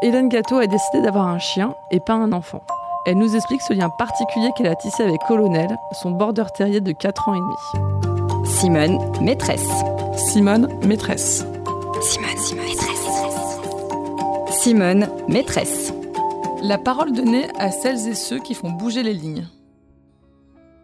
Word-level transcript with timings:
Hélène 0.00 0.28
Gâteau 0.28 0.58
a 0.58 0.68
décidé 0.68 1.00
d'avoir 1.02 1.26
un 1.26 1.40
chien 1.40 1.74
et 1.90 1.98
pas 1.98 2.12
un 2.12 2.30
enfant. 2.30 2.62
Elle 3.04 3.18
nous 3.18 3.34
explique 3.34 3.62
ce 3.62 3.72
lien 3.72 3.90
particulier 3.98 4.50
qu'elle 4.56 4.68
a 4.68 4.76
tissé 4.76 5.02
avec 5.02 5.20
Colonel, 5.26 5.76
son 6.02 6.12
border 6.12 6.44
terrier 6.56 6.80
de 6.80 6.92
4 6.92 7.28
ans 7.28 7.34
et 7.34 7.40
demi. 7.40 8.46
Simone, 8.46 8.98
maîtresse. 9.20 9.68
Simone, 10.30 10.68
maîtresse. 10.86 11.44
Simone, 12.00 12.36
Simone, 12.36 12.64
maîtresse. 12.64 13.08
Simone, 14.50 15.08
maîtresse. 15.26 15.92
La 16.62 16.78
parole 16.78 17.12
donnée 17.12 17.48
à 17.58 17.72
celles 17.72 18.06
et 18.06 18.14
ceux 18.14 18.38
qui 18.38 18.54
font 18.54 18.70
bouger 18.70 19.02
les 19.02 19.14
lignes. 19.14 19.48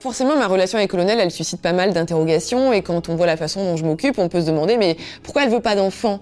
Forcément, 0.00 0.36
ma 0.36 0.46
relation 0.46 0.78
avec 0.78 0.90
Colonel, 0.90 1.20
elle 1.20 1.30
suscite 1.30 1.60
pas 1.60 1.74
mal 1.74 1.92
d'interrogations 1.92 2.72
et 2.72 2.80
quand 2.80 3.10
on 3.10 3.16
voit 3.16 3.26
la 3.26 3.36
façon 3.36 3.62
dont 3.62 3.76
je 3.76 3.84
m'occupe, 3.84 4.18
on 4.18 4.30
peut 4.30 4.40
se 4.40 4.46
demander 4.46 4.78
mais 4.78 4.96
pourquoi 5.22 5.44
elle 5.44 5.50
veut 5.50 5.60
pas 5.60 5.76
d'enfant? 5.76 6.20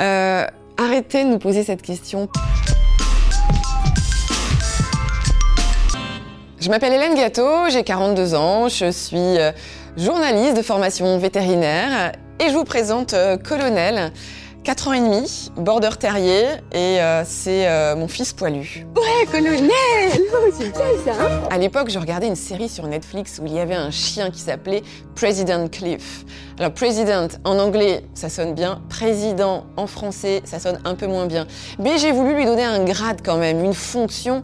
Euh, 0.00 0.46
Arrêtez 0.82 1.24
de 1.24 1.28
nous 1.28 1.38
poser 1.38 1.62
cette 1.62 1.82
question. 1.82 2.26
Je 6.58 6.70
m'appelle 6.70 6.94
Hélène 6.94 7.14
Gâteau, 7.14 7.68
j'ai 7.68 7.84
42 7.84 8.34
ans, 8.34 8.70
je 8.70 8.90
suis 8.90 9.18
euh, 9.18 9.52
journaliste 9.98 10.56
de 10.56 10.62
formation 10.62 11.18
vétérinaire 11.18 12.12
et 12.38 12.48
je 12.48 12.54
vous 12.54 12.64
présente 12.64 13.12
euh, 13.12 13.36
Colonel. 13.36 14.10
4 14.62 14.88
ans 14.88 14.92
et 14.92 15.00
demi, 15.00 15.50
border 15.56 15.90
terrier, 15.98 16.44
et 16.72 17.00
euh, 17.00 17.22
c'est 17.24 17.66
euh, 17.66 17.96
mon 17.96 18.08
fils 18.08 18.34
poilu. 18.34 18.86
Ouais, 18.94 19.26
colonel 19.32 19.70
oh, 19.70 20.50
C'est 20.52 20.70
bien 20.70 20.84
ça 21.04 21.12
hein 21.18 21.40
À 21.50 21.56
l'époque, 21.56 21.88
je 21.88 21.98
regardais 21.98 22.26
une 22.26 22.36
série 22.36 22.68
sur 22.68 22.86
Netflix 22.86 23.40
où 23.42 23.46
il 23.46 23.54
y 23.54 23.58
avait 23.58 23.74
un 23.74 23.90
chien 23.90 24.30
qui 24.30 24.40
s'appelait 24.40 24.82
President 25.14 25.66
Cliff. 25.68 26.26
Alors, 26.58 26.72
President, 26.72 27.28
en 27.44 27.58
anglais, 27.58 28.04
ça 28.12 28.28
sonne 28.28 28.54
bien. 28.54 28.82
Président, 28.90 29.64
en 29.78 29.86
français, 29.86 30.42
ça 30.44 30.58
sonne 30.58 30.78
un 30.84 30.94
peu 30.94 31.06
moins 31.06 31.26
bien. 31.26 31.46
Mais 31.78 31.96
j'ai 31.96 32.12
voulu 32.12 32.34
lui 32.34 32.44
donner 32.44 32.64
un 32.64 32.84
grade 32.84 33.22
quand 33.24 33.38
même, 33.38 33.64
une 33.64 33.74
fonction. 33.74 34.42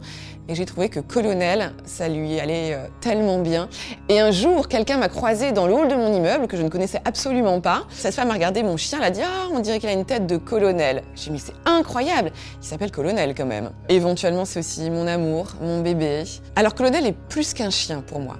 Et 0.49 0.55
j'ai 0.55 0.65
trouvé 0.65 0.87
que 0.89 0.99
colonel, 0.99 1.73
ça 1.85 2.07
lui 2.07 2.39
allait 2.39 2.73
euh, 2.73 2.87
tellement 3.01 3.39
bien. 3.39 3.67
Et 4.07 4.19
un 4.19 4.31
jour, 4.31 4.67
quelqu'un 4.67 4.97
m'a 4.97 5.09
croisé 5.09 5.51
dans 5.51 5.67
le 5.67 5.73
hall 5.73 5.89
de 5.89 5.95
mon 5.95 6.13
immeuble 6.13 6.47
que 6.47 6.55
je 6.55 6.61
ne 6.61 6.69
connaissais 6.69 7.01
absolument 7.03 7.59
pas. 7.59 7.83
Cette 7.89 8.15
femme 8.15 8.31
a 8.31 8.33
regardé 8.33 8.63
mon 8.63 8.77
chien, 8.77 8.99
elle 8.99 9.05
a 9.05 9.11
dit 9.11 9.21
Ah, 9.23 9.47
on 9.51 9.59
dirait 9.59 9.79
qu'il 9.79 9.89
a 9.89 9.93
une 9.93 10.05
tête 10.05 10.25
de 10.25 10.37
colonel. 10.37 11.03
J'ai 11.15 11.25
dit 11.25 11.31
Mais 11.31 11.39
c'est 11.39 11.69
incroyable 11.69 12.31
Il 12.61 12.65
s'appelle 12.65 12.91
colonel 12.91 13.35
quand 13.35 13.45
même. 13.45 13.71
Éventuellement, 13.89 14.45
c'est 14.45 14.59
aussi 14.59 14.89
mon 14.89 15.05
amour, 15.05 15.47
mon 15.61 15.81
bébé. 15.81 16.23
Alors, 16.55 16.75
colonel 16.75 17.05
est 17.05 17.15
plus 17.29 17.53
qu'un 17.53 17.69
chien 17.69 18.01
pour 18.01 18.19
moi. 18.19 18.37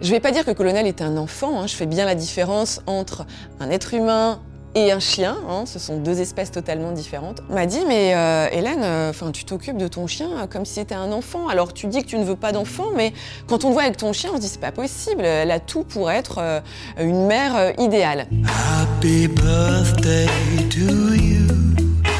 Je 0.00 0.10
vais 0.10 0.20
pas 0.20 0.32
dire 0.32 0.44
que 0.44 0.50
colonel 0.50 0.86
est 0.86 1.02
un 1.02 1.16
enfant, 1.16 1.60
hein. 1.60 1.66
je 1.66 1.74
fais 1.76 1.86
bien 1.86 2.04
la 2.04 2.16
différence 2.16 2.82
entre 2.86 3.26
un 3.60 3.70
être 3.70 3.94
humain, 3.94 4.40
et 4.74 4.92
un 4.92 5.00
chien, 5.00 5.36
hein, 5.48 5.64
ce 5.66 5.78
sont 5.78 5.98
deux 5.98 6.20
espèces 6.20 6.50
totalement 6.50 6.92
différentes, 6.92 7.42
m'a 7.48 7.66
dit 7.66 7.80
mais 7.86 8.14
euh, 8.14 8.48
Hélène, 8.50 8.82
euh, 8.82 9.12
tu 9.32 9.44
t'occupes 9.44 9.76
de 9.76 9.88
ton 9.88 10.06
chien 10.06 10.46
comme 10.50 10.64
si 10.64 10.74
c'était 10.74 10.94
un 10.94 11.12
enfant. 11.12 11.48
Alors 11.48 11.72
tu 11.72 11.86
dis 11.86 12.02
que 12.02 12.08
tu 12.08 12.18
ne 12.18 12.24
veux 12.24 12.36
pas 12.36 12.52
d'enfant, 12.52 12.88
mais 12.94 13.12
quand 13.46 13.64
on 13.64 13.68
le 13.68 13.74
voit 13.74 13.82
avec 13.82 13.96
ton 13.96 14.12
chien, 14.12 14.30
on 14.32 14.36
se 14.36 14.40
dit 14.40 14.48
c'est 14.48 14.60
pas 14.60 14.72
possible. 14.72 15.24
Elle 15.24 15.50
a 15.50 15.60
tout 15.60 15.84
pour 15.84 16.10
être 16.10 16.38
euh, 16.38 16.60
une 16.98 17.26
mère 17.26 17.56
euh, 17.56 17.72
idéale. 17.78 18.26
Happy 18.46 19.28
birthday 19.28 20.26
to 20.70 21.14
you. 21.14 21.63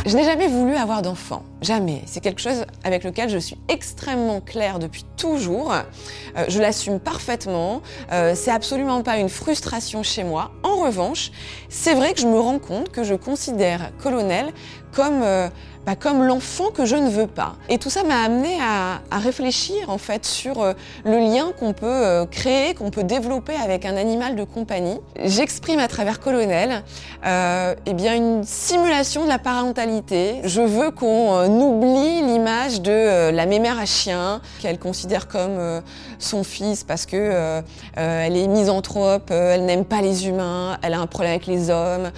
Je 0.06 0.14
n'ai 0.16 0.24
jamais 0.24 0.48
voulu 0.48 0.74
avoir 0.74 1.00
d'enfant, 1.00 1.44
jamais. 1.62 2.02
C'est 2.04 2.20
quelque 2.20 2.42
chose 2.42 2.66
avec 2.84 3.04
lequel 3.04 3.30
je 3.30 3.38
suis 3.38 3.56
extrêmement 3.68 4.42
claire 4.42 4.78
depuis 4.78 5.02
toujours. 5.16 5.72
Euh, 5.72 6.44
je 6.48 6.60
l'assume 6.60 7.00
parfaitement. 7.00 7.80
Euh, 8.12 8.34
c'est 8.34 8.50
absolument 8.50 9.02
pas 9.02 9.16
une 9.16 9.30
frustration 9.30 10.02
chez 10.02 10.22
moi. 10.22 10.50
En 10.62 10.76
revanche, 10.76 11.30
c'est 11.70 11.94
vrai 11.94 12.12
que 12.12 12.20
je 12.20 12.26
me 12.26 12.38
rends 12.38 12.58
compte 12.58 12.90
que 12.90 13.02
je 13.02 13.14
considère 13.14 13.92
Colonel 13.96 14.52
comme 14.92 15.22
euh, 15.22 15.48
bah, 15.86 15.96
comme 15.96 16.22
l'enfant 16.22 16.70
que 16.70 16.86
je 16.86 16.96
ne 16.96 17.10
veux 17.10 17.26
pas. 17.26 17.56
Et 17.68 17.78
tout 17.78 17.90
ça 17.90 18.04
m'a 18.04 18.22
amené 18.22 18.58
à, 18.60 19.00
réfléchir 19.18 19.88
en 19.88 19.98
fait 19.98 20.26
sur 20.26 20.60
euh, 20.60 20.72
le 21.04 21.18
lien 21.18 21.52
qu'on 21.58 21.72
peut 21.72 21.86
euh, 21.86 22.26
créer, 22.26 22.74
qu'on 22.74 22.90
peut 22.90 23.04
développer 23.04 23.54
avec 23.54 23.84
un 23.84 23.96
animal 23.96 24.34
de 24.34 24.44
compagnie. 24.44 24.98
J'exprime 25.22 25.78
à 25.78 25.88
travers 25.88 26.20
Colonel 26.20 26.82
euh, 27.24 27.74
eh 27.86 27.92
bien 27.92 28.14
une 28.14 28.44
simulation 28.44 29.24
de 29.24 29.28
la 29.28 29.38
parentalité. 29.38 30.40
Je 30.44 30.60
veux 30.60 30.90
qu'on 30.90 31.46
oublie 31.46 32.22
l'image 32.22 32.80
de 32.82 33.30
la 33.30 33.46
mémère 33.46 33.78
à 33.78 33.86
chien 33.86 34.40
qu'elle 34.60 34.78
considère 34.78 35.28
comme 35.28 35.82
son 36.18 36.44
fils 36.44 36.84
parce 36.84 37.06
que 37.06 37.62
elle 37.94 38.36
est 38.36 38.48
misanthrope, 38.48 39.30
elle 39.30 39.64
n'aime 39.64 39.84
pas 39.84 40.00
les 40.00 40.28
humains, 40.28 40.78
elle 40.82 40.94
a 40.94 41.00
un 41.00 41.06
problème 41.06 41.32
avec 41.32 41.46
les 41.46 41.70
hommes. 41.70 42.10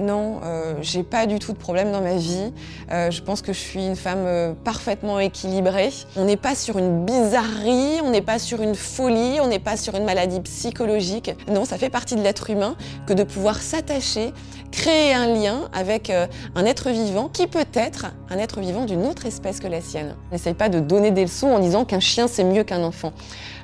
non, 0.00 0.40
j'ai 0.80 1.02
pas 1.02 1.26
du 1.26 1.38
tout 1.38 1.52
de 1.52 1.58
problème 1.58 1.92
dans 1.92 2.00
ma 2.00 2.14
vie. 2.14 2.52
Euh, 2.90 3.10
je 3.10 3.22
pense 3.22 3.42
que 3.42 3.52
je 3.52 3.58
suis 3.58 3.86
une 3.86 3.96
femme 3.96 4.24
euh, 4.26 4.52
parfaitement 4.64 5.18
équilibrée. 5.18 5.90
On 6.16 6.24
n'est 6.24 6.36
pas 6.36 6.54
sur 6.54 6.78
une 6.78 7.04
bizarrerie, 7.04 8.00
on 8.02 8.10
n'est 8.10 8.22
pas 8.22 8.38
sur 8.38 8.62
une 8.62 8.74
folie, 8.74 9.38
on 9.40 9.48
n'est 9.48 9.58
pas 9.58 9.76
sur 9.76 9.94
une 9.94 10.04
maladie 10.04 10.40
psychologique. 10.40 11.30
Non, 11.48 11.64
ça 11.64 11.78
fait 11.78 11.90
partie 11.90 12.16
de 12.16 12.22
l'être 12.22 12.50
humain 12.50 12.76
que 13.06 13.12
de 13.12 13.22
pouvoir 13.22 13.60
s'attacher, 13.60 14.32
créer 14.74 15.14
un 15.14 15.26
lien 15.26 15.68
avec 15.72 16.10
euh, 16.10 16.26
un 16.54 16.64
être 16.64 16.90
vivant 16.90 17.28
qui 17.32 17.46
peut 17.46 17.64
être 17.74 18.06
un 18.28 18.38
être 18.38 18.60
vivant 18.60 18.84
d'une 18.84 19.06
autre 19.06 19.24
espèce 19.24 19.60
que 19.60 19.68
la 19.68 19.80
sienne. 19.80 20.16
N'essaye 20.32 20.54
pas 20.54 20.68
de 20.68 20.80
donner 20.80 21.12
des 21.12 21.22
leçons 21.22 21.48
en 21.48 21.60
disant 21.60 21.84
qu'un 21.84 22.00
chien 22.00 22.26
c'est 22.26 22.44
mieux 22.44 22.64
qu'un 22.64 22.82
enfant. 22.82 23.12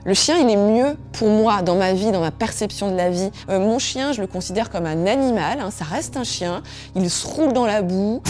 Le 0.07 0.15
chien, 0.15 0.39
il 0.39 0.49
est 0.49 0.57
mieux 0.57 0.97
pour 1.13 1.29
moi 1.29 1.61
dans 1.61 1.77
ma 1.77 1.93
vie, 1.93 2.11
dans 2.11 2.21
ma 2.21 2.31
perception 2.31 2.91
de 2.91 2.97
la 2.97 3.11
vie. 3.11 3.31
Euh, 3.51 3.59
mon 3.59 3.79
chien, 3.79 4.13
je 4.13 4.23
le 4.23 4.27
considère 4.27 4.71
comme 4.71 4.87
un 4.87 5.07
animal, 5.07 5.61
hein, 5.61 5.71
ça 5.71 5.85
reste 5.85 6.17
un 6.17 6.25
chien. 6.25 6.63
Il 6.95 7.11
se 7.11 7.27
roule 7.27 7.53
dans 7.53 7.67
la 7.67 7.83
boue. 7.83 8.23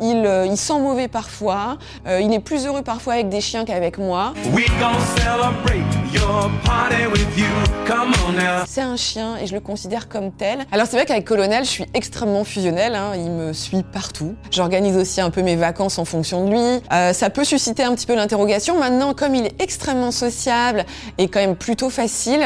Il, 0.00 0.24
euh, 0.26 0.46
il, 0.46 0.56
sent 0.56 0.78
mauvais 0.78 1.08
parfois, 1.08 1.78
euh, 2.06 2.20
il 2.20 2.32
est 2.32 2.40
plus 2.40 2.66
heureux 2.66 2.82
parfois 2.82 3.14
avec 3.14 3.28
des 3.28 3.40
chiens 3.40 3.64
qu'avec 3.64 3.98
moi. 3.98 4.32
C'est 8.66 8.80
un 8.80 8.96
chien 8.96 9.36
et 9.36 9.46
je 9.46 9.54
le 9.54 9.60
considère 9.60 10.08
comme 10.08 10.30
tel. 10.32 10.60
Alors 10.70 10.86
c'est 10.86 10.96
vrai 10.96 11.06
qu'avec 11.06 11.24
Colonel, 11.24 11.64
je 11.64 11.70
suis 11.70 11.86
extrêmement 11.94 12.44
fusionnelle, 12.44 12.94
hein, 12.94 13.12
il 13.16 13.30
me 13.30 13.52
suit 13.52 13.82
partout. 13.82 14.34
J'organise 14.50 14.96
aussi 14.96 15.20
un 15.20 15.30
peu 15.30 15.42
mes 15.42 15.56
vacances 15.56 15.98
en 15.98 16.04
fonction 16.04 16.44
de 16.44 16.50
lui. 16.50 16.82
Euh, 16.92 17.12
ça 17.12 17.30
peut 17.30 17.44
susciter 17.44 17.82
un 17.82 17.94
petit 17.94 18.06
peu 18.06 18.14
l'interrogation. 18.14 18.78
Maintenant, 18.78 19.14
comme 19.14 19.34
il 19.34 19.46
est 19.46 19.60
extrêmement 19.60 20.12
sociable 20.12 20.84
et 21.18 21.28
quand 21.28 21.40
même 21.40 21.56
plutôt 21.56 21.90
facile, 21.90 22.44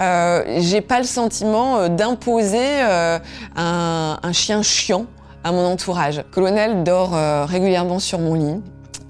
euh, 0.00 0.44
j'ai 0.58 0.80
pas 0.80 0.98
le 0.98 1.04
sentiment 1.06 1.88
d'imposer 1.88 2.58
euh, 2.60 3.18
un, 3.56 4.18
un 4.22 4.32
chien 4.32 4.62
chiant 4.62 5.06
à 5.46 5.52
mon 5.52 5.64
entourage. 5.64 6.24
Colonel 6.32 6.82
dort 6.82 7.14
euh, 7.14 7.44
régulièrement 7.44 8.00
sur 8.00 8.18
mon 8.18 8.34
lit. 8.34 8.60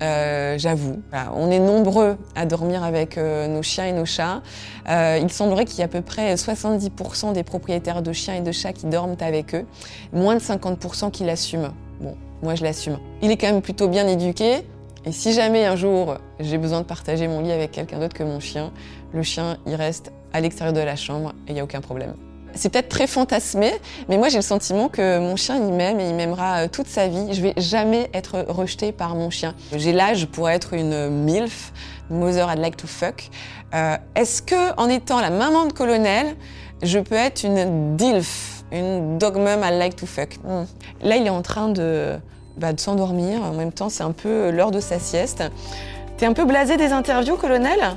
Euh, 0.03 0.59
J'avoue, 0.59 1.01
on 1.35 1.51
est 1.51 1.59
nombreux 1.59 2.19
à 2.35 2.45
dormir 2.45 2.85
avec 2.85 3.17
euh, 3.17 3.49
nos 3.49 3.63
chiens 3.63 3.87
et 3.87 3.93
nos 3.93 4.05
chats. 4.05 4.43
Il 4.87 5.33
semblerait 5.33 5.65
qu'il 5.65 5.79
y 5.79 5.81
ait 5.81 5.85
à 5.85 5.89
peu 5.89 6.03
près 6.03 6.35
70% 6.35 7.33
des 7.33 7.43
propriétaires 7.43 8.03
de 8.03 8.13
chiens 8.13 8.35
et 8.35 8.43
de 8.43 8.53
chats 8.53 8.75
qui 8.75 8.85
dorment 8.85 9.17
avec 9.21 9.55
eux, 9.55 9.65
moins 10.13 10.35
de 10.35 10.41
50% 10.41 11.11
qui 11.11 11.25
l'assument. 11.25 11.73
Bon, 12.03 12.15
moi 12.43 12.55
je 12.55 12.65
l'assume. 12.65 12.99
Il 13.23 13.31
est 13.31 13.39
quand 13.39 13.51
même 13.51 13.63
plutôt 13.63 13.89
bien 13.89 14.07
éduqué. 14.07 14.67
Et 15.07 15.13
si 15.13 15.33
jamais 15.33 15.65
un 15.65 15.77
jour 15.77 16.19
j'ai 16.39 16.59
besoin 16.59 16.81
de 16.83 16.87
partager 16.87 17.29
mon 17.29 17.41
lit 17.41 17.53
avec 17.53 17.71
quelqu'un 17.71 17.99
d'autre 17.99 18.15
que 18.15 18.25
mon 18.25 18.41
chien, 18.41 18.73
le 19.15 19.23
chien 19.23 19.57
il 19.67 19.75
reste 19.75 20.13
à 20.35 20.43
l'extérieur 20.43 20.75
de 20.75 20.81
la 20.81 20.97
chambre 20.97 21.33
et 21.47 21.53
il 21.53 21.55
n'y 21.55 21.61
a 21.61 21.65
aucun 21.65 21.81
problème. 21.81 22.15
C'est 22.57 22.71
peut-être 22.71 22.89
très 22.89 23.07
fantasmé, 23.07 23.73
mais 24.09 24.17
moi 24.17 24.29
j'ai 24.29 24.39
le 24.39 24.43
sentiment 24.43 24.89
que 24.89 25.19
mon 25.19 25.37
chien 25.37 25.57
il 25.57 25.73
m'aime 25.73 26.01
et 26.01 26.09
il 26.09 26.15
m'aimera 26.15 26.69
toute 26.69 26.87
sa 26.87 27.07
vie. 27.07 27.33
Je 27.33 27.43
vais 27.43 27.55
jamais 27.57 28.11
être 28.15 28.45
rejetée 28.49 28.93
par 28.93 29.15
mon 29.15 29.31
chien. 29.31 29.55
J'ai 29.75 29.93
l'âge 29.93 30.27
pour 30.27 30.49
être 30.49 30.73
une 30.73 31.09
MILF, 31.09 31.73
Mother 32.11 32.49
I'd 32.51 32.59
like 32.59 32.77
to 32.77 32.87
fuck. 32.87 33.29
Euh, 33.75 33.97
Est-ce 34.15 34.43
que 34.43 34.75
en 34.79 34.89
étant 34.89 35.21
la 35.21 35.31
maman 35.31 35.67
de 35.67 35.73
colonel, 35.73 36.35
je 36.83 36.99
peux 36.99 37.15
être 37.15 37.45
une 37.45 37.97
DILF, 37.97 38.65
une 38.73 39.19
dog 39.19 39.37
mom 39.37 39.63
I'd 39.63 39.79
like 39.79 39.97
to 39.97 40.07
fuck? 40.07 40.37
Hmm. 40.45 40.65
Là 41.03 41.17
il 41.17 41.27
est 41.27 41.31
en 41.31 41.43
train 41.43 41.69
de, 41.69 42.17
bah, 42.57 42.73
de 42.73 42.81
s'endormir, 42.81 43.43
en 43.43 43.53
même 43.53 43.73
temps 43.73 43.89
c'est 43.89 44.05
un 44.05 44.13
peu 44.13 44.51
l'heure 44.51 44.71
de 44.71 44.81
sa 44.81 44.99
sieste. 44.99 45.45
T'es 46.17 46.25
un 46.25 46.33
peu 46.33 46.47
blasé 46.47 46.79
des 46.79 46.93
interviews, 46.93 47.37
colonel? 47.37 47.97